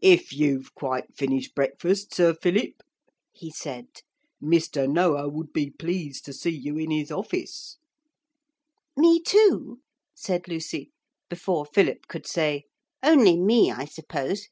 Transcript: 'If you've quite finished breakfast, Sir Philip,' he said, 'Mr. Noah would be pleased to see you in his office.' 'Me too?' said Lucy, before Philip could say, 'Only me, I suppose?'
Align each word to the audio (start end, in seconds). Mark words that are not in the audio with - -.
'If 0.00 0.32
you've 0.32 0.72
quite 0.76 1.16
finished 1.16 1.52
breakfast, 1.56 2.14
Sir 2.14 2.32
Philip,' 2.32 2.80
he 3.32 3.50
said, 3.50 3.86
'Mr. 4.40 4.88
Noah 4.88 5.28
would 5.28 5.52
be 5.52 5.68
pleased 5.68 6.24
to 6.26 6.32
see 6.32 6.56
you 6.56 6.78
in 6.78 6.92
his 6.92 7.10
office.' 7.10 7.78
'Me 8.96 9.20
too?' 9.20 9.80
said 10.14 10.46
Lucy, 10.46 10.92
before 11.28 11.66
Philip 11.66 12.06
could 12.06 12.24
say, 12.28 12.66
'Only 13.02 13.36
me, 13.36 13.72
I 13.72 13.84
suppose?' 13.84 14.46